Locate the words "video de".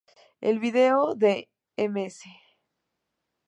0.59-1.47